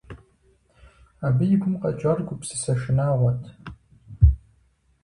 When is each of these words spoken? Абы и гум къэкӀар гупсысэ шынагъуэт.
Абы 1.25 1.43
и 1.53 1.57
гум 1.61 1.75
къэкӀар 1.81 2.19
гупсысэ 2.27 2.73
шынагъуэт. 2.81 3.41